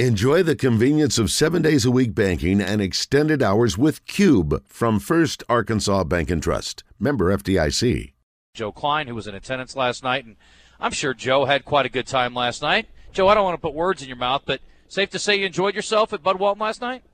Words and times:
Enjoy 0.00 0.42
the 0.42 0.56
convenience 0.56 1.18
of 1.20 1.30
seven 1.30 1.62
days 1.62 1.84
a 1.84 1.90
week 1.92 2.16
banking 2.16 2.60
and 2.60 2.82
extended 2.82 3.40
hours 3.44 3.78
with 3.78 4.04
Cube 4.06 4.60
from 4.66 4.98
First 4.98 5.44
Arkansas 5.48 6.02
Bank 6.02 6.32
and 6.32 6.42
Trust. 6.42 6.82
Member 6.98 7.26
FDIC. 7.26 8.12
Joe 8.54 8.72
Kleine, 8.72 9.06
who 9.06 9.14
was 9.14 9.28
in 9.28 9.36
attendance 9.36 9.76
last 9.76 10.02
night, 10.02 10.24
and 10.24 10.34
I'm 10.80 10.90
sure 10.90 11.14
Joe 11.14 11.44
had 11.44 11.64
quite 11.64 11.86
a 11.86 11.88
good 11.88 12.08
time 12.08 12.34
last 12.34 12.60
night. 12.60 12.88
Joe, 13.12 13.28
I 13.28 13.34
don't 13.34 13.44
want 13.44 13.54
to 13.54 13.60
put 13.60 13.72
words 13.72 14.02
in 14.02 14.08
your 14.08 14.16
mouth, 14.16 14.42
but 14.44 14.60
safe 14.88 15.10
to 15.10 15.20
say 15.20 15.36
you 15.36 15.46
enjoyed 15.46 15.76
yourself 15.76 16.12
at 16.12 16.24
Bud 16.24 16.40
Walton 16.40 16.60
last 16.60 16.80
night? 16.80 17.04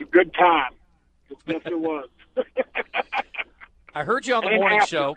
a 0.00 0.04
good 0.06 0.32
time. 0.32 0.72
Yes, 1.46 1.60
it 1.66 1.78
was. 1.78 2.08
I 3.94 4.04
heard 4.04 4.26
you 4.26 4.36
on 4.36 4.44
the 4.44 4.52
morning 4.52 4.80
show. 4.86 5.16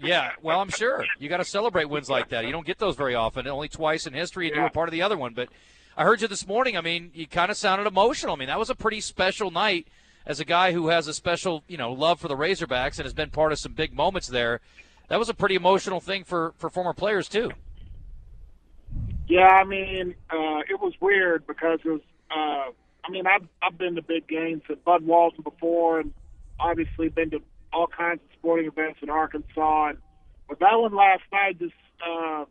Yeah, 0.00 0.32
well, 0.42 0.60
I'm 0.60 0.70
sure 0.70 1.04
you 1.18 1.28
got 1.28 1.38
to 1.38 1.44
celebrate 1.44 1.86
wins 1.86 2.10
like 2.10 2.28
that. 2.30 2.44
You 2.44 2.52
don't 2.52 2.66
get 2.66 2.78
those 2.78 2.96
very 2.96 3.14
often. 3.14 3.46
Only 3.46 3.68
twice 3.68 4.06
in 4.06 4.12
history, 4.12 4.46
and 4.46 4.54
yeah. 4.54 4.60
you 4.60 4.64
were 4.64 4.70
part 4.70 4.88
of 4.88 4.92
the 4.92 5.02
other 5.02 5.16
one. 5.16 5.34
But 5.34 5.48
I 5.96 6.04
heard 6.04 6.20
you 6.20 6.28
this 6.28 6.46
morning. 6.46 6.76
I 6.76 6.80
mean, 6.80 7.10
you 7.14 7.26
kind 7.26 7.50
of 7.50 7.56
sounded 7.56 7.86
emotional. 7.86 8.34
I 8.34 8.38
mean, 8.38 8.48
that 8.48 8.58
was 8.58 8.70
a 8.70 8.74
pretty 8.74 9.00
special 9.00 9.50
night 9.50 9.88
as 10.26 10.40
a 10.40 10.44
guy 10.44 10.72
who 10.72 10.88
has 10.88 11.06
a 11.08 11.14
special, 11.14 11.62
you 11.68 11.76
know, 11.76 11.92
love 11.92 12.20
for 12.20 12.28
the 12.28 12.36
Razorbacks 12.36 12.98
and 12.98 13.04
has 13.04 13.14
been 13.14 13.30
part 13.30 13.52
of 13.52 13.58
some 13.58 13.72
big 13.72 13.94
moments 13.94 14.28
there. 14.28 14.60
That 15.08 15.18
was 15.18 15.28
a 15.28 15.34
pretty 15.34 15.54
emotional 15.54 16.00
thing 16.00 16.24
for 16.24 16.52
for 16.58 16.68
former 16.68 16.92
players 16.92 17.28
too. 17.28 17.52
Yeah, 19.28 19.48
I 19.48 19.64
mean, 19.64 20.14
uh, 20.30 20.60
it 20.68 20.80
was 20.80 20.94
weird 21.00 21.46
because 21.46 21.80
it 21.84 21.88
was. 21.88 22.00
Uh, 22.30 22.70
I 23.04 23.10
mean, 23.10 23.26
I've 23.26 23.46
I've 23.62 23.78
been 23.78 23.94
to 23.94 24.02
big 24.02 24.26
games 24.26 24.62
at 24.68 24.84
Bud 24.84 25.02
Walton 25.02 25.42
before, 25.42 26.00
and 26.00 26.12
obviously 26.58 27.08
been 27.08 27.30
to 27.30 27.40
all 27.72 27.86
kinds 27.86 28.20
of 28.22 28.35
sporting 28.46 28.66
events 28.66 29.00
in 29.02 29.10
Arkansas. 29.10 29.88
And 29.88 29.98
but 30.48 30.60
that 30.60 30.74
one 30.74 30.94
last 30.94 31.22
night, 31.32 31.58
just 31.58 31.74
uh, 32.00 32.44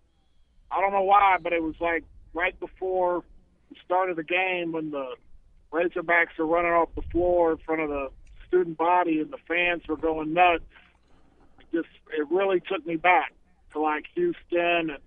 I 0.69 0.81
don't 0.81 0.91
know 0.91 1.03
why, 1.03 1.37
but 1.41 1.53
it 1.53 1.63
was 1.63 1.75
like 1.79 2.03
right 2.33 2.59
before 2.59 3.23
the 3.69 3.77
start 3.85 4.09
of 4.09 4.17
the 4.17 4.23
game 4.23 4.73
when 4.73 4.91
the 4.91 5.15
Razorbacks 5.71 6.37
are 6.37 6.45
running 6.45 6.71
off 6.71 6.89
the 6.95 7.01
floor 7.13 7.53
in 7.53 7.57
front 7.59 7.81
of 7.81 7.89
the 7.89 8.09
student 8.45 8.77
body 8.77 9.21
and 9.21 9.31
the 9.31 9.37
fans 9.47 9.83
were 9.87 9.95
going 9.95 10.33
nuts. 10.33 10.63
It 11.59 11.77
just 11.77 11.89
it 12.11 12.27
really 12.29 12.59
took 12.59 12.85
me 12.85 12.97
back 12.97 13.31
to 13.71 13.79
like 13.79 14.05
Houston 14.15 14.89
and 14.89 14.99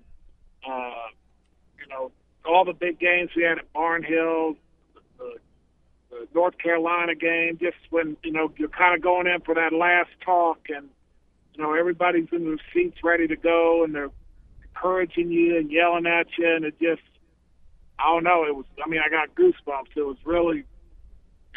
uh, 0.66 1.08
you 1.78 1.86
know 1.90 2.12
all 2.46 2.64
the 2.64 2.72
big 2.72 2.98
games 2.98 3.28
we 3.36 3.42
had 3.42 3.58
at 3.58 3.70
Barnhill, 3.74 4.56
North 6.38 6.56
Carolina 6.58 7.16
game, 7.16 7.58
just 7.60 7.78
when 7.90 8.16
you 8.22 8.30
know 8.30 8.52
you're 8.56 8.68
kind 8.68 8.94
of 8.94 9.02
going 9.02 9.26
in 9.26 9.40
for 9.40 9.56
that 9.56 9.72
last 9.72 10.10
talk, 10.24 10.60
and 10.68 10.88
you 11.52 11.64
know 11.64 11.74
everybody's 11.74 12.28
in 12.30 12.44
their 12.44 12.58
seats 12.72 12.98
ready 13.02 13.26
to 13.26 13.34
go, 13.34 13.82
and 13.82 13.92
they're 13.92 14.12
encouraging 14.62 15.32
you 15.32 15.56
and 15.56 15.68
yelling 15.72 16.06
at 16.06 16.28
you, 16.38 16.48
and 16.48 16.64
it 16.64 16.78
just 16.80 17.02
I 17.98 18.04
don't 18.12 18.22
know. 18.22 18.44
It 18.44 18.54
was 18.54 18.66
I 18.84 18.88
mean 18.88 19.00
I 19.04 19.08
got 19.08 19.34
goosebumps. 19.34 19.96
It 19.96 20.06
was 20.06 20.16
really 20.24 20.62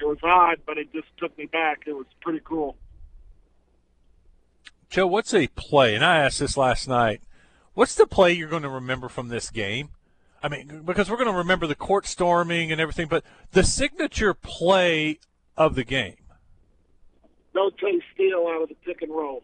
it 0.01 0.07
was 0.07 0.17
odd, 0.23 0.57
but 0.65 0.79
it 0.79 0.91
just 0.91 1.09
took 1.19 1.37
me 1.37 1.45
back. 1.45 1.83
It 1.85 1.93
was 1.93 2.07
pretty 2.19 2.41
cool. 2.43 2.75
Joe, 4.89 5.05
what's 5.05 5.31
a 5.35 5.45
play? 5.49 5.93
And 5.93 6.03
I 6.03 6.17
asked 6.17 6.39
this 6.39 6.57
last 6.57 6.87
night. 6.87 7.21
What's 7.75 7.93
the 7.93 8.07
play 8.07 8.33
you're 8.33 8.49
going 8.49 8.63
to 8.63 8.69
remember 8.69 9.09
from 9.09 9.27
this 9.27 9.51
game? 9.51 9.89
I 10.43 10.49
mean, 10.49 10.81
because 10.83 11.09
we're 11.09 11.17
going 11.17 11.31
to 11.31 11.37
remember 11.37 11.67
the 11.67 11.75
court 11.75 12.07
storming 12.07 12.71
and 12.71 12.81
everything, 12.81 13.07
but 13.07 13.23
the 13.51 13.63
signature 13.63 14.33
play 14.33 15.19
of 15.55 15.75
the 15.75 15.83
game. 15.83 16.15
No 17.53 17.69
Tay 17.69 18.01
steal 18.13 18.47
out 18.47 18.63
of 18.63 18.69
the 18.69 18.75
pick 18.75 19.01
and 19.01 19.11
roll. 19.11 19.43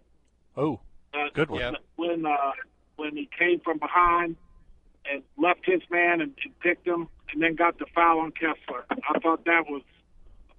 Oh, 0.55 0.79
uh, 1.13 1.29
good 1.33 1.49
one. 1.49 1.75
When 1.97 2.25
uh, 2.25 2.51
when 2.95 3.15
he 3.15 3.29
came 3.37 3.59
from 3.59 3.77
behind 3.77 4.37
and 5.11 5.21
left 5.37 5.65
his 5.65 5.81
man 5.91 6.21
and, 6.21 6.33
and 6.43 6.59
picked 6.59 6.87
him, 6.87 7.07
and 7.31 7.41
then 7.41 7.55
got 7.55 7.77
the 7.79 7.85
foul 7.93 8.19
on 8.19 8.31
Kessler. 8.31 8.85
I 8.89 9.19
thought 9.19 9.45
that 9.45 9.65
was 9.69 9.81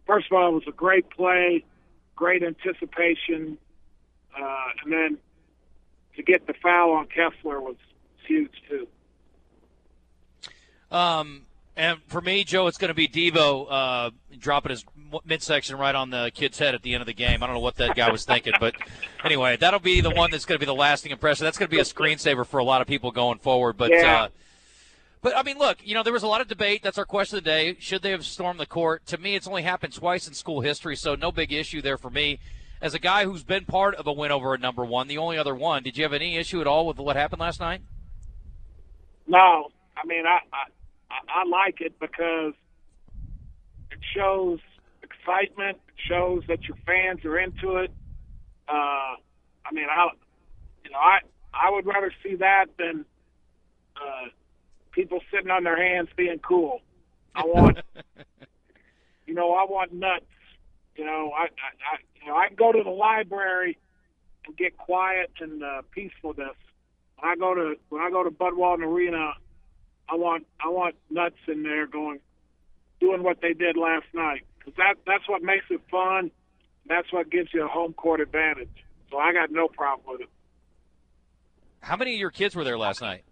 first 0.07 0.27
of 0.31 0.37
all 0.37 0.51
it 0.51 0.55
was 0.55 0.63
a 0.69 0.73
great 0.73 1.11
play, 1.11 1.65
great 2.15 2.43
anticipation, 2.43 3.59
uh, 4.39 4.67
and 4.85 4.93
then 4.93 5.19
to 6.17 6.23
get 6.23 6.47
the 6.47 6.55
foul 6.63 6.93
on 6.93 7.07
Kessler 7.07 7.61
was 7.61 7.77
huge 8.27 8.63
too. 8.69 8.87
Um, 10.91 11.43
and 11.77 12.01
for 12.09 12.21
me, 12.21 12.43
Joe, 12.43 12.67
it's 12.67 12.79
going 12.79 12.89
to 12.89 12.95
be 12.95 13.07
Devo 13.07 13.67
uh, 13.71 14.11
dropping 14.39 14.71
his 14.71 14.85
midsection 15.25 15.77
right 15.79 15.95
on 15.95 16.11
the 16.11 16.33
kid's 16.35 16.59
head 16.59 16.75
at 16.75 16.83
the 16.83 16.93
end 16.95 17.03
of 17.03 17.07
the 17.07 17.15
game. 17.15 17.43
I 17.43 17.47
don't 17.47 17.55
know 17.55 17.61
what 17.61 17.77
that 17.77 17.95
guy 17.95 18.11
was 18.11 18.25
thinking, 18.25 18.55
but 18.59 18.75
anyway, 19.25 19.57
that'll 19.57 19.79
be 19.79 20.01
the 20.01 20.11
one 20.11 20.31
that's 20.31 20.45
going 20.45 20.57
to 20.57 20.61
be 20.61 20.67
the 20.67 20.75
lasting 20.75 21.13
impression. 21.13 21.45
That's 21.45 21.57
going 21.57 21.69
to 21.69 21.75
be 21.75 21.81
a 21.81 21.85
screensaver 21.85 22.45
for 22.45 22.59
a 22.59 22.65
lot 22.65 22.81
of 22.81 22.89
people 22.89 23.13
going 23.13 23.39
forward. 23.39 23.77
But 23.77 23.93
yeah. 23.93 24.23
uh, 24.23 24.29
but 25.23 25.37
I 25.37 25.43
mean, 25.43 25.59
look, 25.59 25.79
you 25.85 25.95
know, 25.95 26.03
there 26.03 26.13
was 26.13 26.23
a 26.23 26.29
lot 26.29 26.41
of 26.41 26.49
debate. 26.49 26.83
That's 26.83 26.99
our 26.99 27.05
question 27.05 27.39
of 27.39 27.45
the 27.45 27.51
day. 27.51 27.77
Should 27.79 28.03
they 28.03 28.11
have 28.11 28.25
stormed 28.25 28.59
the 28.61 28.67
court? 28.67 29.07
To 29.07 29.19
me, 29.19 29.35
it's 29.35 29.47
only 29.47 29.63
happened 29.63 29.95
twice 29.95 30.27
in 30.27 30.35
school 30.35 30.61
history, 30.61 30.97
so 30.97 31.15
no 31.15 31.31
big 31.31 31.53
issue 31.53 31.81
there 31.81 31.97
for 31.97 32.11
me. 32.11 32.39
As 32.81 32.95
a 32.95 33.01
guy 33.01 33.25
who's 33.25 33.43
been 33.43 33.65
part 33.65 33.95
of 33.97 34.07
a 34.07 34.13
win 34.13 34.31
over 34.31 34.55
a 34.55 34.59
number 34.59 34.85
one, 34.85 35.09
the 35.09 35.19
only 35.19 35.37
other 35.37 35.55
one, 35.55 35.83
did 35.83 35.97
you 35.97 36.05
have 36.05 36.13
any 36.13 36.37
issue 36.37 36.61
at 36.61 36.67
all 36.67 36.87
with 36.87 36.99
what 36.99 37.17
happened 37.17 37.41
last 37.41 37.59
night? 37.59 37.83
No, 39.27 39.71
I 39.97 40.07
mean, 40.07 40.25
I, 40.27 40.39
I 40.53 40.67
I, 41.11 41.43
I 41.43 41.49
like 41.49 41.81
it 41.81 41.99
because 42.01 42.55
it 43.91 43.99
shows 44.15 44.59
excitement. 45.03 45.79
It 45.89 45.95
shows 46.09 46.43
that 46.49 46.65
your 46.65 46.77
fans 46.87 47.25
are 47.25 47.39
into 47.39 47.77
it. 47.77 47.91
Uh, 48.69 49.17
I 49.65 49.73
mean, 49.73 49.87
I, 49.91 50.09
you 50.85 50.91
know, 50.91 50.99
I 50.99 51.19
I 51.53 51.71
would 51.71 51.87
rather 51.87 52.13
see 52.23 52.37
that 52.37 52.67
than 52.79 53.05
uh, 53.97 54.29
people 54.93 55.21
sitting 55.33 55.51
on 55.51 55.65
their 55.65 55.77
hands 55.77 56.09
being 56.17 56.39
cool. 56.39 56.81
I 57.35 57.45
want, 57.45 57.79
you 59.27 59.35
know, 59.35 59.55
I 59.55 59.65
want 59.65 59.93
nuts. 59.93 60.27
You 60.97 61.05
know, 61.05 61.33
I, 61.37 61.43
I, 61.43 61.47
I 61.47 61.99
you 62.21 62.29
know, 62.29 62.37
I 62.37 62.49
can 62.49 62.57
go 62.57 62.73
to 62.73 62.83
the 62.83 62.91
library 62.91 63.79
and 64.47 64.57
get 64.57 64.77
quiet 64.77 65.31
and 65.41 65.63
uh, 65.63 65.83
peacefulness. 65.91 66.57
When 67.19 67.31
I 67.33 67.37
go 67.37 67.55
to 67.55 67.75
when 67.89 68.03
I 68.03 68.11
go 68.11 68.23
to 68.23 68.31
Bud 68.31 68.55
Walton 68.55 68.85
Arena, 68.85 69.33
I 70.09 70.17
want 70.17 70.47
I 70.65 70.69
want 70.69 70.95
nuts 71.11 71.37
in 71.47 71.63
there 71.63 71.87
going, 71.87 72.21
doing 73.01 73.23
what 73.23 73.41
they 73.41 73.53
did 73.53 73.77
last 73.77 74.07
night 74.15 74.45
because 74.59 74.75
that 74.77 74.95
that's 75.07 75.29
what 75.29 75.43
makes 75.43 75.67
it 75.71 75.81
fun. 75.91 76.31
That's 76.87 77.13
what 77.13 77.31
gives 77.31 77.53
you 77.53 77.65
a 77.65 77.69
home 77.69 77.93
court 77.93 78.21
advantage. 78.21 78.85
So 79.11 79.19
I 79.19 79.33
got 79.33 79.51
no 79.51 79.69
problem 79.69 80.07
with 80.07 80.23
it. 80.23 80.29
How 81.81 81.97
many 81.97 82.15
of 82.15 82.21
your 82.21 82.31
kids 82.31 82.57
were 82.57 82.65
there 82.65 82.79
last 82.79 83.01
night? 83.01 83.25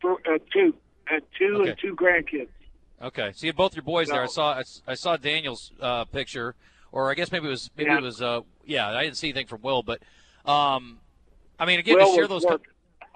For, 0.00 0.12
uh, 0.12 0.38
two, 0.52 0.74
at 1.10 1.22
two 1.38 1.58
okay. 1.60 1.70
and 1.70 1.78
two 1.80 1.94
grandkids. 1.94 2.48
Okay, 3.02 3.32
so 3.34 3.46
you 3.46 3.52
both 3.52 3.74
your 3.74 3.82
boys 3.82 4.08
there. 4.08 4.22
I 4.22 4.26
saw 4.26 4.54
I, 4.54 4.62
I 4.86 4.94
saw 4.94 5.16
Daniel's 5.16 5.72
uh, 5.80 6.04
picture, 6.04 6.54
or 6.92 7.10
I 7.10 7.14
guess 7.14 7.32
maybe 7.32 7.46
it 7.46 7.50
was 7.50 7.70
maybe 7.76 7.90
yeah. 7.90 7.98
it 7.98 8.02
was 8.02 8.20
uh, 8.20 8.40
yeah. 8.64 8.88
I 8.88 9.04
didn't 9.04 9.16
see 9.16 9.28
anything 9.28 9.46
from 9.46 9.62
Will, 9.62 9.82
but 9.82 10.02
um, 10.44 10.98
I 11.58 11.64
mean 11.64 11.78
again 11.78 11.96
Will 11.96 12.10
to 12.10 12.14
share 12.14 12.28
those. 12.28 12.44
Co- 12.44 12.60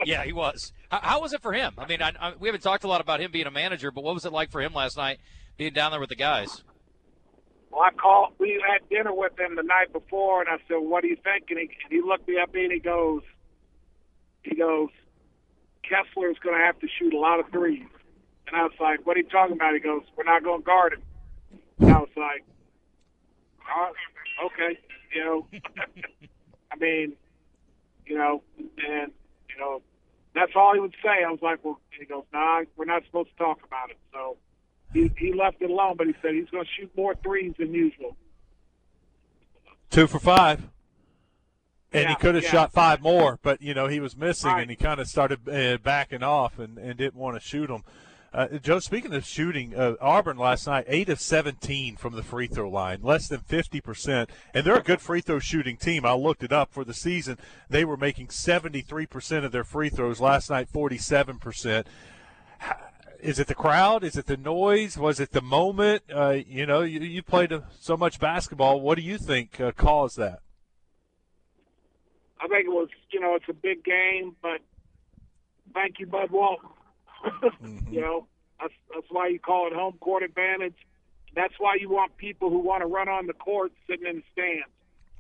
yeah, 0.05 0.25
he 0.25 0.33
was. 0.33 0.73
How, 0.91 1.01
how, 1.01 1.21
was 1.21 1.33
it 1.33 1.43
for 1.43 1.53
him? 1.53 1.75
I 1.79 1.87
mean, 1.87 2.03
I, 2.03 2.13
I, 2.21 2.35
we 2.39 2.49
haven't 2.49 2.63
talked 2.63 2.85
a 2.85 2.89
lot 2.89 3.01
about 3.01 3.21
him 3.21 3.31
being 3.31 3.47
a 3.47 3.51
manager, 3.51 3.91
but 3.91 4.05
what 4.05 4.15
was 4.15 4.25
it 4.25 4.33
like 4.33 4.51
for 4.51 4.61
him 4.61 4.73
last 4.75 4.97
night, 4.97 5.19
being 5.57 5.73
down 5.73 5.91
there 5.91 6.01
with 6.01 6.09
the 6.11 6.17
guys? 6.17 6.63
Well, 7.71 7.83
I 7.83 7.91
called. 7.91 8.35
We 8.39 8.63
had 8.67 8.89
dinner 8.89 9.13
with 9.13 9.39
him 9.39 9.57
the 9.57 9.63
night 9.63 9.93
before, 9.93 10.41
and 10.41 10.49
I 10.49 10.59
said, 10.69 10.77
"What 10.77 11.03
do 11.03 11.09
you 11.09 11.17
think?" 11.17 11.47
And 11.51 11.59
he, 11.59 11.71
and 11.85 11.93
he 11.93 12.01
looked 12.01 12.29
me 12.29 12.39
up 12.41 12.55
and 12.55 12.71
he 12.71 12.79
goes, 12.79 13.23
"He 14.43 14.55
goes, 14.55 14.91
Kessler's 15.85 16.39
going 16.43 16.59
to 16.59 16.65
have 16.65 16.79
to 16.81 16.89
shoot 16.99 17.13
a 17.13 17.19
lot 17.19 17.41
of 17.41 17.51
threes. 17.51 17.87
And 18.47 18.57
I 18.57 18.63
was 18.63 18.73
like, 18.81 19.07
"What 19.07 19.17
are 19.17 19.21
you 19.21 19.29
talking 19.29 19.57
about?" 19.57 19.75
He 19.75 19.81
goes, 19.81 20.03
"We're 20.17 20.25
not 20.25 20.43
going 20.43 20.61
to 20.61 20.65
guard 20.65 20.93
him." 20.95 21.03
And 21.81 21.91
I 21.91 21.99
was 21.99 22.09
like, 22.17 22.45
"Okay, 24.45 24.79
you 25.15 25.25
know." 25.25 25.47
I 26.73 26.77
mean, 26.77 27.13
you 28.07 28.19
know, 28.19 28.43
and 28.59 29.13
you 29.49 29.59
know, 29.59 29.83
that's 30.35 30.53
all 30.57 30.75
he 30.75 30.81
would 30.81 30.95
say. 31.03 31.25
I 31.25 31.31
was 31.31 31.41
like, 31.43 31.65
well, 31.65 31.81
he 31.99 32.05
goes, 32.05 32.25
nah, 32.33 32.63
we're 32.77 32.85
not 32.85 33.05
supposed 33.05 33.31
to 33.31 33.37
talk 33.37 33.61
about 33.65 33.91
it. 33.91 33.99
So 34.13 34.37
he, 34.93 35.11
he 35.17 35.33
left 35.33 35.63
it 35.63 35.71
alone, 35.71 35.95
but 35.97 36.07
he 36.07 36.15
said 36.21 36.35
he's 36.35 36.49
going 36.51 36.65
to 36.65 36.71
shoot 36.79 36.91
more 36.97 37.15
threes 37.15 37.55
than 37.59 37.73
usual. 37.73 38.17
Two 39.91 40.07
for 40.07 40.19
five. 40.19 40.69
And 41.93 42.03
yeah, 42.03 42.09
he 42.09 42.15
could 42.17 42.35
have 42.35 42.45
yeah. 42.45 42.51
shot 42.51 42.73
five 42.73 43.01
more, 43.01 43.39
but 43.43 43.63
you 43.63 43.73
know 43.73 43.87
he 43.87 44.01
was 44.01 44.17
missing, 44.17 44.51
right. 44.51 44.63
and 44.63 44.71
he 44.71 44.77
kind 44.77 44.99
of 44.99 45.07
started 45.07 45.49
uh, 45.49 45.79
backing 45.79 46.25
off 46.25 46.59
and, 46.59 46.77
and 46.77 46.99
didn't 46.99 47.15
want 47.15 47.37
to 47.37 47.41
shoot 47.41 47.69
them. 47.69 47.85
Uh, 48.35 48.59
Joe, 48.61 48.81
speaking 48.81 49.15
of 49.15 49.25
shooting, 49.25 49.77
uh, 49.77 49.95
Auburn 50.01 50.37
last 50.37 50.67
night, 50.67 50.87
8 50.89 51.09
of 51.09 51.21
17 51.21 51.95
from 51.95 52.17
the 52.17 52.23
free 52.25 52.49
throw 52.49 52.69
line, 52.69 52.99
less 53.01 53.29
than 53.29 53.39
50%. 53.39 54.29
And 54.53 54.67
they're 54.67 54.77
a 54.77 54.83
good 54.83 55.01
free 55.01 55.21
throw 55.21 55.39
shooting 55.39 55.77
team. 55.77 56.05
I 56.05 56.15
looked 56.15 56.43
it 56.43 56.53
up 56.53 56.73
for 56.73 56.85
the 56.85 56.95
season. 56.95 57.39
They 57.71 57.85
were 57.85 57.97
making 57.97 58.29
73% 58.29 59.45
of 59.45 59.53
their 59.53 59.63
free 59.63 59.89
throws. 59.89 60.21
Last 60.21 60.51
night, 60.51 60.67
47%. 60.73 61.87
Is 63.21 63.39
it 63.39 63.47
the 63.47 63.55
crowd? 63.55 64.03
Is 64.03 64.17
it 64.17 64.27
the 64.27 64.37
noise? 64.37 64.99
Was 64.99 65.21
it 65.21 65.31
the 65.31 65.41
moment? 65.41 66.03
Uh, 66.13 66.39
you 66.45 66.67
know, 66.67 66.83
you, 66.83 66.99
you 67.01 67.23
played 67.23 67.53
so 67.79 67.97
much 67.97 68.19
basketball. 68.19 68.81
What 68.81 68.97
do 68.97 69.03
you 69.03 69.17
think 69.17 69.61
uh, 69.61 69.71
caused 69.71 70.19
that? 70.19 70.41
I 72.41 72.49
think 72.49 72.67
it 72.67 72.71
was, 72.71 72.89
you 73.13 73.21
know, 73.21 73.37
it's 73.37 73.49
a 73.49 73.55
big 73.55 73.85
game, 73.85 74.35
but 74.43 74.61
thank 75.73 76.01
you, 76.01 76.07
Bud 76.07 76.33
Walton. 76.33 76.69
Mm-hmm. 77.63 77.93
You 77.95 78.01
know, 78.01 78.27
that's 78.61 78.73
that's 78.93 79.07
why 79.11 79.29
you 79.29 79.39
call 79.39 79.67
it 79.67 79.73
home 79.73 79.95
court 80.01 80.23
advantage. 80.23 80.75
That's 81.35 81.55
why 81.59 81.77
you 81.81 81.89
want 81.91 82.17
people 82.17 82.51
who 82.51 82.59
want 82.59 82.83
to 82.83 82.87
run 82.87 83.09
on 83.09 83.27
the 83.27 83.33
court 83.33 83.73
sitting 83.89 84.07
in 84.07 84.17
the 84.17 84.23
stands 84.33 84.73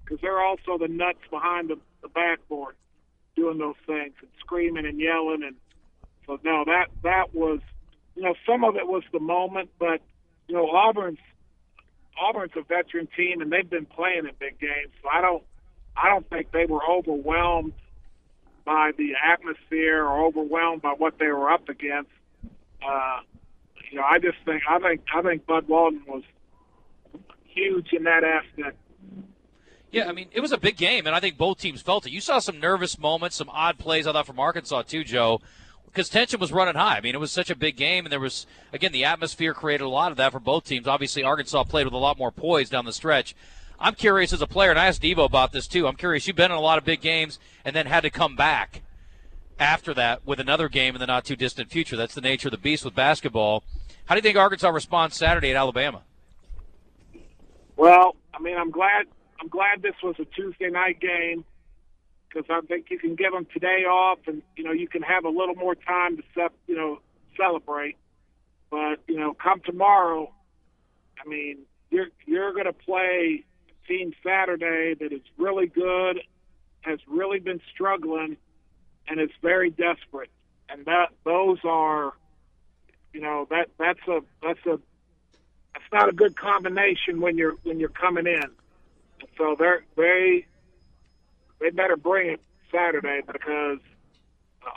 because 0.04 0.20
they're 0.20 0.40
also 0.40 0.78
the 0.78 0.88
nuts 0.88 1.18
behind 1.30 1.70
the, 1.70 1.76
the 2.02 2.08
backboard 2.08 2.76
doing 3.36 3.58
those 3.58 3.74
things 3.86 4.14
and 4.20 4.30
screaming 4.38 4.86
and 4.86 5.00
yelling 5.00 5.42
and 5.44 5.56
so 6.26 6.38
no 6.44 6.64
that 6.64 6.86
that 7.02 7.34
was 7.34 7.60
you 8.14 8.22
know 8.22 8.34
some 8.46 8.64
of 8.64 8.76
it 8.76 8.86
was 8.86 9.02
the 9.12 9.20
moment 9.20 9.70
but 9.78 10.00
you 10.46 10.54
know 10.54 10.66
Auburn's 10.70 11.18
Auburn's 12.20 12.52
a 12.56 12.62
veteran 12.62 13.08
team 13.16 13.40
and 13.40 13.50
they've 13.50 13.68
been 13.68 13.86
playing 13.86 14.20
in 14.20 14.30
big 14.38 14.58
games 14.60 14.92
so 15.02 15.08
I 15.12 15.20
don't 15.20 15.42
I 15.96 16.08
don't 16.08 16.28
think 16.28 16.52
they 16.52 16.66
were 16.66 16.80
overwhelmed 16.88 17.72
by 18.64 18.92
the 18.96 19.12
atmosphere 19.22 20.04
or 20.04 20.24
overwhelmed 20.26 20.82
by 20.82 20.94
what 20.96 21.18
they 21.18 21.26
were 21.26 21.50
up 21.50 21.68
against 21.68 22.10
uh 22.86 23.20
you 23.90 23.98
know 23.98 24.04
I 24.04 24.18
just 24.18 24.38
think 24.44 24.62
I 24.68 24.78
think 24.78 25.02
I 25.14 25.22
think 25.22 25.46
Bud 25.46 25.68
Walton 25.68 26.02
was 26.06 26.22
huge 27.44 27.92
in 27.92 28.04
that 28.04 28.24
aspect 28.24 28.76
Yeah, 29.92 30.08
I 30.08 30.12
mean, 30.12 30.28
it 30.32 30.40
was 30.40 30.50
a 30.50 30.58
big 30.58 30.76
game, 30.76 31.06
and 31.06 31.14
I 31.14 31.20
think 31.20 31.36
both 31.38 31.58
teams 31.58 31.80
felt 31.80 32.04
it. 32.04 32.10
You 32.10 32.20
saw 32.20 32.40
some 32.40 32.58
nervous 32.58 32.98
moments, 32.98 33.36
some 33.36 33.48
odd 33.48 33.78
plays, 33.78 34.08
I 34.08 34.12
thought, 34.12 34.26
from 34.26 34.40
Arkansas, 34.40 34.82
too, 34.82 35.04
Joe, 35.04 35.40
because 35.86 36.08
tension 36.08 36.40
was 36.40 36.50
running 36.52 36.74
high. 36.74 36.96
I 36.96 37.00
mean, 37.00 37.14
it 37.14 37.20
was 37.20 37.30
such 37.30 37.48
a 37.48 37.54
big 37.54 37.76
game, 37.76 38.04
and 38.04 38.12
there 38.12 38.18
was, 38.18 38.44
again, 38.72 38.90
the 38.90 39.04
atmosphere 39.04 39.54
created 39.54 39.84
a 39.84 39.88
lot 39.88 40.10
of 40.10 40.16
that 40.16 40.32
for 40.32 40.40
both 40.40 40.64
teams. 40.64 40.88
Obviously, 40.88 41.22
Arkansas 41.22 41.62
played 41.62 41.84
with 41.84 41.94
a 41.94 41.98
lot 41.98 42.18
more 42.18 42.32
poise 42.32 42.68
down 42.68 42.84
the 42.84 42.92
stretch. 42.92 43.36
I'm 43.78 43.94
curious 43.94 44.32
as 44.32 44.40
a 44.40 44.46
player, 44.46 44.70
and 44.70 44.78
I 44.78 44.86
asked 44.86 45.02
Devo 45.02 45.24
about 45.24 45.52
this, 45.52 45.66
too. 45.66 45.86
I'm 45.86 45.96
curious, 45.96 46.26
you've 46.26 46.36
been 46.36 46.50
in 46.50 46.56
a 46.56 46.60
lot 46.60 46.78
of 46.78 46.84
big 46.84 47.00
games 47.00 47.38
and 47.64 47.74
then 47.74 47.86
had 47.86 48.02
to 48.02 48.10
come 48.10 48.36
back 48.36 48.82
after 49.58 49.94
that 49.94 50.26
with 50.26 50.40
another 50.40 50.68
game 50.68 50.94
in 50.94 51.00
the 51.00 51.06
not 51.06 51.24
too 51.24 51.36
distant 51.36 51.70
future. 51.70 51.96
That's 51.96 52.14
the 52.14 52.20
nature 52.20 52.48
of 52.48 52.52
the 52.52 52.58
beast 52.58 52.84
with 52.84 52.94
basketball. 52.94 53.64
How 54.06 54.14
do 54.14 54.18
you 54.18 54.22
think 54.22 54.36
Arkansas 54.36 54.68
responds 54.68 55.16
Saturday 55.16 55.50
at 55.50 55.56
Alabama? 55.56 56.02
Well, 57.76 58.16
I 58.32 58.40
mean, 58.40 58.56
I'm 58.56 58.70
glad 58.70 59.06
I'm 59.40 59.48
glad 59.48 59.82
this 59.82 59.94
was 60.02 60.16
a 60.18 60.24
Tuesday 60.24 60.70
night 60.70 61.00
game 61.00 61.44
because 62.28 62.48
I 62.50 62.60
think 62.66 62.86
you 62.90 62.98
can 62.98 63.14
give 63.14 63.32
them 63.32 63.46
today 63.52 63.84
off, 63.84 64.18
and 64.26 64.42
you 64.56 64.64
know 64.64 64.72
you 64.72 64.88
can 64.88 65.02
have 65.02 65.24
a 65.24 65.28
little 65.28 65.54
more 65.54 65.74
time 65.74 66.16
to 66.16 66.22
you 66.66 66.76
know 66.76 67.00
celebrate. 67.36 67.96
But 68.70 69.00
you 69.06 69.18
know, 69.18 69.34
come 69.34 69.60
tomorrow, 69.60 70.32
I 71.24 71.28
mean, 71.28 71.58
you're 71.90 72.08
you're 72.26 72.52
going 72.52 72.66
to 72.66 72.72
play 72.72 73.44
team 73.86 74.12
Saturday 74.22 74.94
that 74.94 75.12
is 75.12 75.22
really 75.36 75.66
good, 75.66 76.20
has 76.82 76.98
really 77.06 77.38
been 77.38 77.60
struggling, 77.72 78.36
and 79.08 79.20
is 79.20 79.30
very 79.42 79.70
desperate. 79.70 80.30
And 80.68 80.84
that 80.86 81.10
those 81.24 81.58
are, 81.64 82.12
you 83.12 83.20
know, 83.20 83.46
that 83.50 83.68
that's 83.78 84.00
a 84.08 84.20
that's 84.42 84.64
a 84.66 84.78
that's 85.74 85.92
not 85.92 86.08
a 86.08 86.12
good 86.12 86.36
combination 86.36 87.20
when 87.20 87.36
you're 87.36 87.56
when 87.62 87.80
you're 87.80 87.88
coming 87.88 88.26
in. 88.26 88.50
So 89.38 89.56
they're 89.58 89.84
they 89.96 90.46
they 91.60 91.70
better 91.70 91.96
bring 91.96 92.30
it 92.30 92.40
Saturday 92.70 93.20
because 93.30 93.78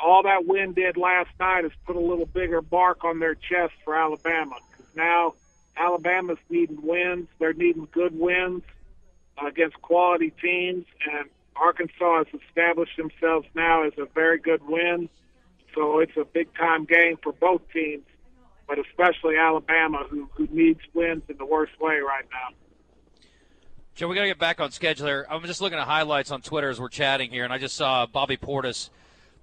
all 0.03 0.23
that 0.23 0.45
wind 0.45 0.75
did 0.75 0.97
last 0.97 1.29
night 1.39 1.65
is 1.65 1.71
put 1.85 1.95
a 1.95 1.99
little 1.99 2.25
bigger 2.25 2.61
bark 2.61 3.03
on 3.03 3.19
their 3.19 3.35
chest 3.35 3.73
for 3.85 3.95
Alabama. 3.95 4.55
Because 4.71 4.93
now 4.95 5.33
Alabama's 5.77 6.37
needing 6.49 6.81
wins. 6.81 7.27
They're 7.39 7.53
needing 7.53 7.87
good 7.91 8.17
wins 8.17 8.63
against 9.45 9.81
quality 9.81 10.33
teams, 10.41 10.85
and 11.11 11.29
Arkansas 11.55 12.23
has 12.23 12.41
established 12.47 12.97
themselves 12.97 13.47
now 13.55 13.83
as 13.83 13.93
a 13.97 14.05
very 14.13 14.39
good 14.39 14.61
win. 14.67 15.09
So 15.75 15.99
it's 15.99 16.15
a 16.17 16.25
big 16.25 16.53
time 16.55 16.85
game 16.85 17.17
for 17.21 17.33
both 17.33 17.61
teams, 17.71 18.05
but 18.67 18.79
especially 18.79 19.37
Alabama, 19.37 20.05
who, 20.09 20.29
who 20.33 20.47
needs 20.51 20.79
wins 20.93 21.23
in 21.29 21.37
the 21.37 21.45
worst 21.45 21.79
way 21.79 21.97
right 21.97 22.25
now. 22.31 22.55
Joe, 23.93 24.07
we 24.07 24.15
got 24.15 24.21
to 24.21 24.27
get 24.27 24.39
back 24.39 24.59
on 24.59 24.71
schedule 24.71 25.07
here. 25.07 25.25
I'm 25.29 25.43
just 25.43 25.59
looking 25.59 25.79
at 25.79 25.87
highlights 25.87 26.31
on 26.31 26.41
Twitter 26.41 26.69
as 26.69 26.79
we're 26.79 26.89
chatting 26.89 27.31
here, 27.31 27.43
and 27.43 27.51
I 27.51 27.57
just 27.57 27.75
saw 27.75 28.05
Bobby 28.05 28.37
Portis 28.37 28.89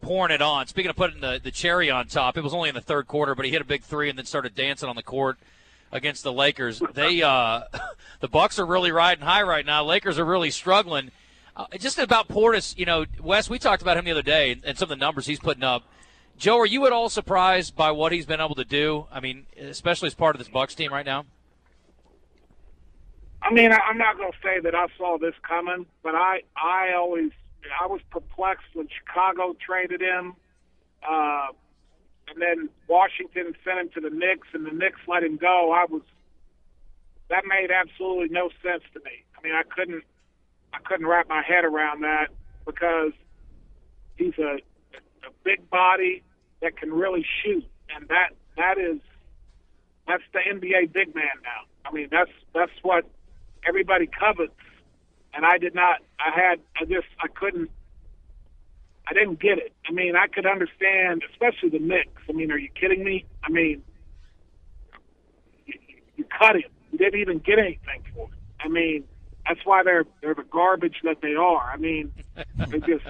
pouring 0.00 0.32
it 0.32 0.42
on. 0.42 0.66
Speaking 0.68 0.90
of 0.90 0.96
putting 0.96 1.20
the, 1.20 1.40
the 1.42 1.50
cherry 1.50 1.90
on 1.90 2.06
top, 2.06 2.36
it 2.36 2.42
was 2.42 2.54
only 2.54 2.68
in 2.68 2.74
the 2.74 2.80
third 2.80 3.08
quarter, 3.08 3.34
but 3.34 3.44
he 3.44 3.50
hit 3.50 3.62
a 3.62 3.64
big 3.64 3.82
three 3.82 4.08
and 4.08 4.18
then 4.18 4.26
started 4.26 4.54
dancing 4.54 4.88
on 4.88 4.96
the 4.96 5.02
court 5.02 5.38
against 5.92 6.22
the 6.22 6.32
Lakers. 6.32 6.82
They, 6.92 7.22
uh, 7.22 7.62
the 8.20 8.28
Bucks 8.28 8.58
are 8.58 8.66
really 8.66 8.92
riding 8.92 9.24
high 9.24 9.42
right 9.42 9.64
now. 9.64 9.84
Lakers 9.84 10.18
are 10.18 10.24
really 10.24 10.50
struggling. 10.50 11.10
Uh, 11.56 11.66
just 11.78 11.98
about 11.98 12.28
Portis, 12.28 12.76
you 12.76 12.84
know, 12.84 13.04
Wes, 13.20 13.48
we 13.48 13.58
talked 13.58 13.82
about 13.82 13.96
him 13.96 14.04
the 14.04 14.10
other 14.10 14.22
day 14.22 14.60
and 14.64 14.76
some 14.76 14.86
of 14.86 14.90
the 14.90 14.96
numbers 14.96 15.26
he's 15.26 15.38
putting 15.38 15.62
up. 15.62 15.84
Joe, 16.36 16.58
are 16.58 16.66
you 16.66 16.84
at 16.86 16.92
all 16.92 17.08
surprised 17.08 17.76
by 17.76 17.92
what 17.92 18.10
he's 18.10 18.26
been 18.26 18.40
able 18.40 18.56
to 18.56 18.64
do? 18.64 19.06
I 19.12 19.20
mean, 19.20 19.46
especially 19.56 20.08
as 20.08 20.14
part 20.14 20.34
of 20.34 20.40
this 20.40 20.48
Bucks 20.48 20.74
team 20.74 20.92
right 20.92 21.06
now. 21.06 21.26
I 23.40 23.52
mean, 23.52 23.70
I'm 23.72 23.98
not 23.98 24.16
going 24.16 24.32
to 24.32 24.38
say 24.42 24.58
that 24.60 24.74
I 24.74 24.86
saw 24.96 25.18
this 25.18 25.34
coming, 25.46 25.86
but 26.02 26.14
I, 26.14 26.42
I 26.56 26.94
always, 26.94 27.30
I 27.80 27.86
was 27.86 28.00
perplexed 28.10 28.66
when 28.72 28.88
Chicago 28.88 29.54
traded 29.64 30.00
him, 30.00 30.34
uh, 31.08 31.48
and 32.28 32.40
then 32.40 32.68
Washington 32.88 33.54
sent 33.64 33.78
him 33.78 33.88
to 33.94 34.00
the 34.00 34.14
Knicks, 34.14 34.48
and 34.52 34.66
the 34.66 34.72
Knicks 34.72 35.00
let 35.06 35.22
him 35.22 35.36
go. 35.36 35.72
I 35.72 35.84
was, 35.90 36.02
that 37.30 37.44
made 37.46 37.70
absolutely 37.70 38.28
no 38.28 38.50
sense 38.62 38.82
to 38.92 39.00
me. 39.00 39.24
I 39.38 39.42
mean, 39.42 39.54
I 39.54 39.62
couldn't, 39.62 40.04
I 40.72 40.78
couldn't 40.84 41.06
wrap 41.06 41.28
my 41.28 41.42
head 41.42 41.64
around 41.64 42.02
that 42.02 42.28
because 42.66 43.12
he's 44.16 44.38
a, 44.38 44.56
a 45.26 45.30
big 45.44 45.68
body 45.70 46.22
that 46.62 46.76
can 46.76 46.92
really 46.92 47.24
shoot, 47.42 47.64
and 47.94 48.08
that, 48.08 48.30
that 48.56 48.78
is, 48.78 49.00
that's 50.06 50.22
the 50.32 50.40
NBA 50.40 50.92
big 50.92 51.14
man 51.14 51.26
now. 51.42 51.64
I 51.84 51.92
mean, 51.92 52.08
that's 52.10 52.30
that's 52.54 52.72
what 52.82 53.04
everybody 53.66 54.06
covets, 54.06 54.52
and 55.34 55.44
I 55.44 55.58
did 55.58 55.74
not. 55.74 56.00
I 56.18 56.30
had. 56.34 56.60
I 56.80 56.84
just. 56.84 57.06
I 57.20 57.28
couldn't. 57.28 57.70
I 59.06 59.12
didn't 59.12 59.40
get 59.40 59.58
it. 59.58 59.72
I 59.88 59.92
mean, 59.92 60.16
I 60.16 60.26
could 60.26 60.46
understand, 60.46 61.22
especially 61.30 61.68
the 61.70 61.78
Knicks. 61.78 62.22
I 62.28 62.32
mean, 62.32 62.50
are 62.50 62.58
you 62.58 62.70
kidding 62.70 63.04
me? 63.04 63.24
I 63.42 63.50
mean, 63.50 63.82
you, 65.66 65.74
you 66.16 66.24
cut 66.38 66.56
him. 66.56 66.70
You 66.90 66.98
didn't 66.98 67.20
even 67.20 67.38
get 67.38 67.58
anything 67.58 68.02
for 68.14 68.28
it. 68.28 68.38
I 68.60 68.68
mean, 68.68 69.04
that's 69.46 69.60
why 69.64 69.82
they're 69.82 70.04
they're 70.22 70.34
the 70.34 70.44
garbage 70.44 70.96
that 71.04 71.20
they 71.20 71.34
are. 71.34 71.70
I 71.70 71.76
mean, 71.76 72.12
they 72.68 72.80
just 72.80 73.04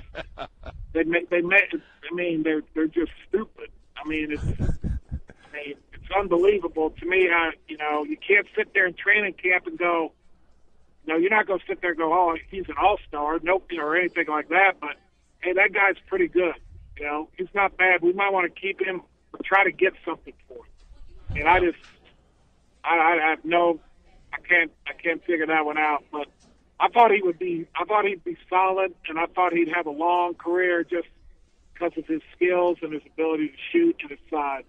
they 0.93 1.05
make 1.05 1.31
they 1.31 1.43
make. 1.43 1.73
I 1.73 2.15
mean, 2.15 2.43
they're 2.43 2.63
they're 2.75 2.89
just 2.89 3.13
stupid. 3.29 3.71
I 3.97 4.09
mean, 4.09 4.33
it's. 4.33 4.43
I 4.43 5.57
mean, 5.57 5.75
it's 5.93 6.11
unbelievable 6.19 6.91
to 6.91 7.07
me 7.07 7.29
how 7.29 7.51
you 7.69 7.77
know 7.77 8.05
you 8.05 8.17
can't 8.17 8.47
sit 8.57 8.75
there 8.75 8.87
in 8.87 8.95
training 8.95 9.35
camp 9.35 9.67
and 9.69 9.79
go, 9.79 10.13
no, 11.07 11.17
you're 11.17 11.31
not 11.31 11.47
going 11.47 11.61
to 11.61 11.67
sit 11.67 11.81
there 11.81 11.91
and 11.91 11.99
go, 11.99 12.13
oh, 12.13 12.37
he's 12.51 12.69
an 12.69 12.75
all 12.81 12.99
star, 13.07 13.39
nope, 13.43 13.71
or 13.79 13.97
anything 13.97 14.27
like 14.29 14.49
that. 14.49 14.75
But 14.81 14.97
hey, 15.45 15.53
that 15.53 15.73
guy's 15.73 15.97
pretty 16.07 16.27
good. 16.27 16.55
You 16.99 17.05
know, 17.05 17.29
he's 17.37 17.49
not 17.55 17.77
bad. 17.77 18.01
We 18.03 18.13
might 18.13 18.33
want 18.33 18.53
to 18.53 18.61
keep 18.61 18.81
him, 18.81 19.03
or 19.33 19.41
try 19.45 19.65
to 19.65 19.73
get 19.73 19.93
something 20.05 20.33
for 20.49 20.57
him. 20.57 21.41
And 21.41 21.49
I 21.49 21.61
just, 21.61 21.79
I, 22.83 22.97
I 22.97 23.31
have 23.31 23.45
no, 23.45 23.79
I 24.33 24.39
can't, 24.41 24.73
I 24.87 24.93
can't 24.95 25.23
figure 25.25 25.47
that 25.47 25.67
one 25.67 25.77
out. 25.77 26.05
But 26.11 26.29
I 26.81 26.89
thought 26.89 27.11
he 27.11 27.21
would 27.23 27.39
be, 27.39 27.67
I 27.77 27.85
thought 27.85 28.05
he'd 28.05 28.25
be 28.25 28.37
solid, 28.49 28.95
and 29.09 29.19
I 29.19 29.27
thought 29.27 29.53
he'd 29.53 29.69
have 29.75 29.87
a 29.87 29.91
long 29.91 30.35
career 30.35 30.83
just 30.83 31.09
because 31.73 31.93
of 31.99 32.07
his 32.07 32.23
skills 32.35 32.79
and 32.83 32.93
his 32.93 33.03
ability 33.13 33.49
to 33.49 33.57
shoot 33.73 33.97
and 34.01 34.11
his 34.11 34.21
size. 34.31 34.65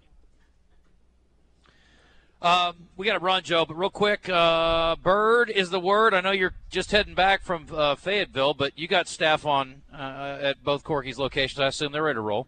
Um, 2.42 2.88
we 2.96 3.06
got 3.06 3.14
to 3.14 3.18
run, 3.18 3.42
Joe, 3.42 3.64
but 3.64 3.76
real 3.76 3.90
quick, 3.90 4.28
uh, 4.28 4.96
Bird 4.96 5.48
is 5.48 5.70
the 5.70 5.80
word. 5.80 6.12
I 6.12 6.20
know 6.20 6.32
you're 6.32 6.52
just 6.68 6.90
heading 6.90 7.14
back 7.14 7.42
from 7.42 7.66
uh, 7.72 7.94
Fayetteville, 7.94 8.54
but 8.54 8.78
you 8.78 8.88
got 8.88 9.08
staff 9.08 9.46
on 9.46 9.82
uh, 9.92 10.38
at 10.42 10.62
both 10.62 10.84
Corky's 10.84 11.18
locations. 11.18 11.60
I 11.60 11.68
assume 11.68 11.92
they're 11.92 12.02
ready 12.02 12.16
to 12.16 12.20
roll. 12.20 12.46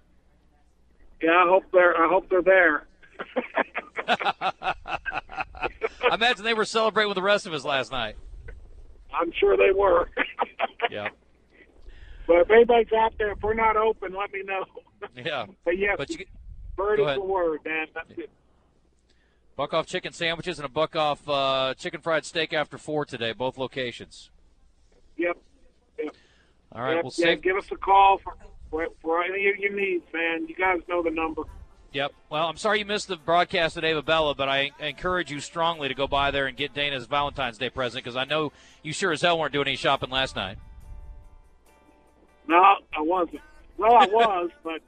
Yeah, 1.23 1.31
I 1.31 1.49
hope 1.49 1.65
they're. 1.73 1.97
I 1.97 2.09
hope 2.09 2.29
they're 2.29 2.43
there. 2.43 2.87
I 6.11 6.15
imagine 6.15 6.45
they 6.45 6.55
were 6.55 6.65
celebrating 6.65 7.09
with 7.09 7.17
the 7.17 7.23
rest 7.23 7.47
of 7.47 7.55
us 7.55 7.65
last 7.65 7.91
night. 7.91 8.17
I'm 9.13 9.33
sure 9.33 9.57
they 9.57 9.73
were. 9.73 10.09
yeah. 10.91 11.09
But 12.27 12.43
if 12.43 12.51
anybody's 12.51 12.93
out 12.93 13.15
there, 13.19 13.33
if 13.33 13.43
we're 13.43 13.55
not 13.55 13.77
open, 13.77 14.15
let 14.15 14.33
me 14.33 14.43
know. 14.45 14.65
Yeah. 15.17 15.47
But 15.65 15.79
yes, 15.79 15.95
But 15.97 16.11
you, 16.11 16.27
bird 16.77 17.01
is 17.01 17.07
the 17.07 17.21
word, 17.21 17.61
man. 17.65 17.87
That's 17.95 18.11
it. 18.19 18.31
Buck 19.59 19.75
off 19.75 19.87
chicken 19.87 20.13
sandwiches 20.13 20.61
and 20.61 20.65
a 20.65 20.69
buck 20.69 20.95
off 20.95 21.29
uh, 21.29 21.75
chicken 21.77 22.01
fried 22.01 22.25
steak 22.25 22.53
after 22.53 22.79
four 22.79 23.05
today, 23.05 23.33
both 23.33 23.59
locations. 23.59 24.31
Yep. 25.17 25.37
Yep. 25.99 26.15
All 26.73 26.83
right, 26.83 26.95
yep. 26.95 27.05
we'll 27.05 27.13
yeah, 27.19 27.25
save. 27.25 27.43
give 27.43 27.57
us 27.57 27.67
a 27.73 27.77
call 27.77 28.19
for, 28.19 28.37
for 28.71 28.87
for 29.03 29.23
any 29.23 29.49
of 29.49 29.57
your 29.57 29.75
needs, 29.75 30.05
man. 30.15 30.47
You 30.47 30.55
guys 30.55 30.79
know 30.89 31.03
the 31.03 31.11
number. 31.11 31.43
Yep. 31.93 32.13
Well, 32.31 32.47
I'm 32.47 32.57
sorry 32.57 32.79
you 32.79 32.85
missed 32.85 33.09
the 33.09 33.17
broadcast 33.17 33.77
of 33.77 33.83
Ava 33.83 34.03
Bella, 34.03 34.35
but 34.35 34.49
I 34.49 34.71
encourage 34.79 35.31
you 35.31 35.41
strongly 35.41 35.89
to 35.89 35.95
go 35.95 36.07
by 36.07 36.31
there 36.31 36.47
and 36.47 36.57
get 36.57 36.73
Dana's 36.73 37.07
Valentine's 37.07 37.59
Day 37.59 37.71
present 37.71 38.05
because 38.05 38.17
I 38.17 38.25
know 38.25 38.53
you 38.83 38.93
sure 38.93 39.11
as 39.11 39.23
hell 39.23 39.39
weren't 39.39 39.53
doing 39.53 39.67
any 39.67 39.77
shopping 39.77 40.11
last 40.11 40.37
night. 40.37 40.59
No, 42.47 42.57
I 42.57 43.01
wasn't. 43.01 43.41
Well, 43.77 43.95
I 43.95 44.07
was, 44.07 44.51
but 44.63 44.83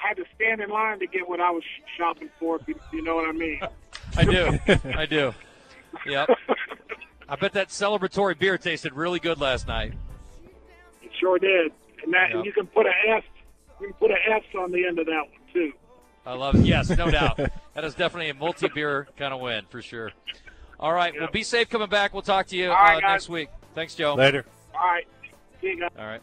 had 0.00 0.16
to 0.16 0.24
stand 0.34 0.60
in 0.60 0.70
line 0.70 0.98
to 1.00 1.06
get 1.06 1.28
what 1.28 1.40
I 1.40 1.50
was 1.50 1.62
shopping 1.96 2.30
for. 2.38 2.56
If 2.56 2.68
you, 2.68 2.74
you 2.92 3.02
know 3.02 3.16
what 3.16 3.28
I 3.28 3.32
mean. 3.32 3.60
I 4.16 4.24
do. 4.24 4.58
I 4.96 5.06
do. 5.06 5.34
Yep. 6.06 6.30
I 7.28 7.36
bet 7.36 7.52
that 7.52 7.68
celebratory 7.68 8.38
beer 8.38 8.58
tasted 8.58 8.92
really 8.94 9.20
good 9.20 9.40
last 9.40 9.68
night. 9.68 9.92
It 11.02 11.10
sure 11.18 11.38
did, 11.38 11.72
and 12.02 12.12
that 12.14 12.28
Yep. 12.30 12.36
and 12.36 12.44
you 12.44 12.52
can 12.52 12.66
put 12.66 12.86
an 12.86 12.92
a 13.06 13.16
S. 13.18 13.22
You 13.80 13.86
can 13.88 13.94
put 13.94 14.10
an 14.10 14.16
S 14.28 14.42
on 14.58 14.72
the 14.72 14.86
end 14.86 14.98
of 14.98 15.06
that 15.06 15.22
one 15.28 15.40
too. 15.52 15.72
I 16.26 16.34
love 16.34 16.54
it. 16.56 16.66
Yes, 16.66 16.90
no 16.90 17.10
doubt. 17.10 17.38
That 17.74 17.84
is 17.84 17.94
definitely 17.94 18.30
a 18.30 18.34
multi 18.34 18.68
beer 18.68 19.06
kind 19.16 19.32
of 19.32 19.40
win 19.40 19.64
for 19.70 19.80
sure. 19.80 20.12
All 20.78 20.92
right. 20.92 21.12
Well, 21.14 21.22
Yep. 21.22 21.32
be 21.32 21.42
safe 21.42 21.68
coming 21.70 21.88
back. 21.88 22.12
We'll 22.12 22.22
talk 22.22 22.46
to 22.48 22.56
you 22.56 22.70
All 22.70 22.74
right, 22.76 23.02
uh, 23.02 23.08
next 23.12 23.28
week. 23.28 23.48
Thanks, 23.74 23.94
Joe. 23.94 24.14
Later. 24.14 24.44
All 24.74 24.80
right, 24.86 25.06
see 25.60 25.68
you 25.68 25.80
guys. 25.80 25.90
All 25.98 26.06
right. 26.06 26.20